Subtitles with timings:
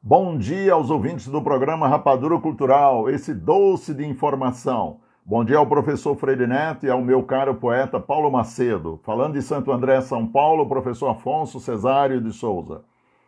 [0.00, 5.00] Bom dia aos ouvintes do programa Rapadura Cultural, esse doce de informação.
[5.26, 9.00] Bom dia ao professor Freire Neto e ao meu caro poeta Paulo Macedo.
[9.02, 12.84] Falando de Santo André, São Paulo, professor Afonso Cesário de Souza.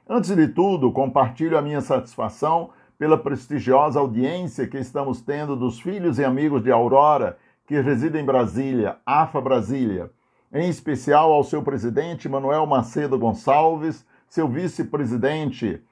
[0.08, 6.20] Antes de tudo, compartilho a minha satisfação pela prestigiosa audiência que estamos tendo dos filhos
[6.20, 10.08] e amigos de Aurora, que residem em Brasília, AFA Brasília.
[10.52, 15.82] Em especial ao seu presidente Manuel Macedo Gonçalves, seu vice-presidente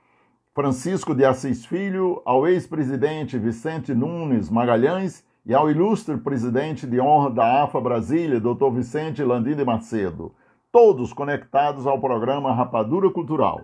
[0.58, 7.30] Francisco de Assis Filho, ao ex-presidente Vicente Nunes Magalhães e ao ilustre presidente de honra
[7.30, 8.68] da AFA Brasília, Dr.
[8.72, 10.34] Vicente Landim de Macedo,
[10.72, 13.60] todos conectados ao programa Rapadura Cultural.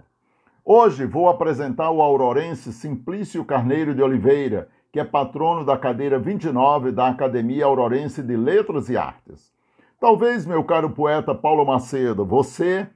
[0.64, 6.92] Hoje vou apresentar o aurorense Simplício Carneiro de Oliveira, que é patrono da cadeira 29
[6.92, 9.52] da Academia Aurorense de Letras e Artes.
[9.98, 12.86] Talvez, meu caro poeta Paulo Macedo, você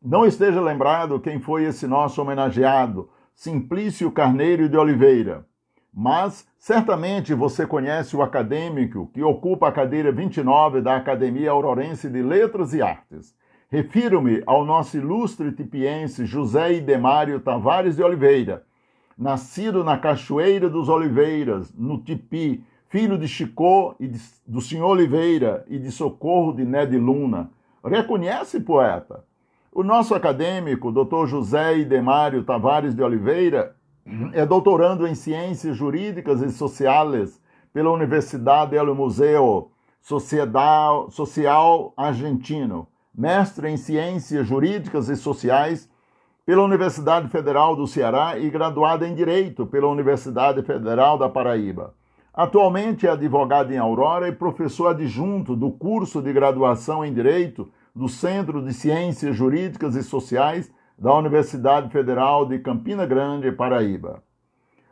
[0.00, 5.44] não esteja lembrado quem foi esse nosso homenageado, Simplício Carneiro de Oliveira.
[5.92, 12.22] Mas certamente você conhece o acadêmico que ocupa a cadeira 29 da Academia Aurorense de
[12.22, 13.36] Letras e Artes.
[13.68, 18.64] Refiro-me ao nosso ilustre tipiense José Idemário Tavares de Oliveira,
[19.18, 25.62] nascido na Cachoeira dos Oliveiras, no Tipi, filho de Chicó e de, do senhor Oliveira
[25.68, 27.50] e de Socorro de Ned Luna.
[27.84, 29.22] Reconhece, poeta?
[29.78, 31.26] O nosso acadêmico, Dr.
[31.26, 33.76] José Idemário Tavares de Oliveira,
[34.32, 37.38] é doutorando em Ciências Jurídicas e Sociais
[37.74, 45.90] pela Universidade del Museu Social Argentino, mestre em Ciências Jurídicas e Sociais
[46.46, 51.92] pela Universidade Federal do Ceará e graduado em Direito pela Universidade Federal da Paraíba.
[52.32, 58.10] Atualmente é advogado em Aurora e professor adjunto do curso de graduação em Direito do
[58.10, 64.22] Centro de Ciências Jurídicas e Sociais da Universidade Federal de Campina Grande, Paraíba.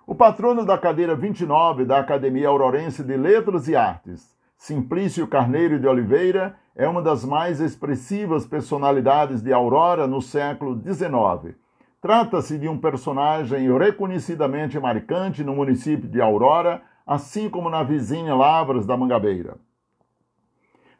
[0.06, 5.86] O patrono da cadeira 29 da Academia Aurorense de Letras e Artes, Simplício Carneiro de
[5.86, 11.55] Oliveira, é uma das mais expressivas personalidades de Aurora no século XIX.
[12.00, 18.86] Trata-se de um personagem reconhecidamente marcante no município de Aurora, assim como na vizinha Lavras
[18.86, 19.58] da Mangabeira.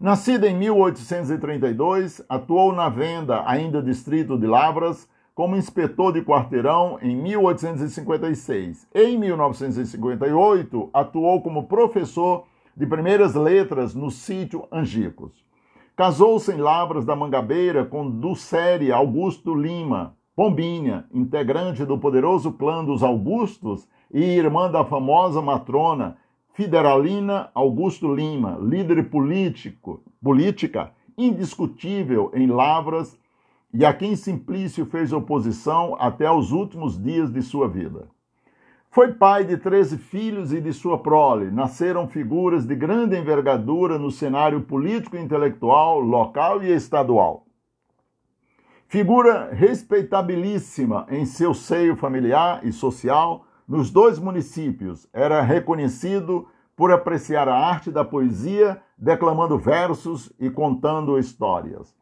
[0.05, 7.17] Nascida em 1832, atuou na venda, ainda distrito de Lavras, como inspetor de quarteirão em
[7.17, 8.87] 1856.
[8.95, 12.45] Em 1958, atuou como professor
[12.77, 15.43] de primeiras letras no sítio Angicos.
[15.97, 23.03] Casou-se em Lavras da Mangabeira com Dulcéria Augusto Lima, Pombinha, integrante do poderoso clã dos
[23.03, 26.19] Augustos e irmã da famosa matrona
[26.55, 33.19] Federalina Augusto Lima, líder político, política indiscutível em Lavras
[33.73, 38.07] e a quem Simplício fez oposição até os últimos dias de sua vida.
[38.89, 44.13] Foi pai de 13 filhos e de sua prole nasceram figuras de grande envergadura no
[44.13, 47.47] cenário político e intelectual local e estadual.
[48.87, 57.49] Figura respeitabilíssima em seu seio familiar e social, nos dois municípios, era reconhecido por apreciar
[57.49, 61.95] a arte da poesia, declamando versos e contando histórias.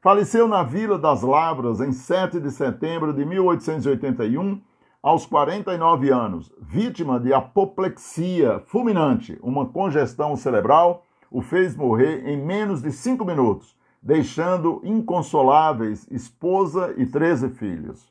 [0.00, 4.60] Faleceu na Vila das Lavras em 7 de setembro de 1881,
[5.02, 12.82] aos 49 anos, vítima de apoplexia fulminante, uma congestão cerebral, o fez morrer em menos
[12.82, 18.10] de cinco minutos, deixando inconsoláveis esposa e 13 filhos.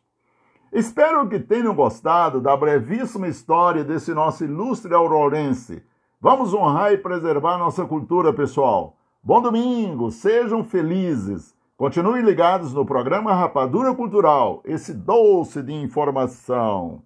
[0.71, 5.83] Espero que tenham gostado da brevíssima história desse nosso ilustre aurorense.
[6.21, 8.95] Vamos honrar e preservar nossa cultura, pessoal.
[9.23, 11.55] Bom domingo, sejam felizes.
[11.75, 17.01] Continuem ligados no programa Rapadura Cultural, esse doce de informação.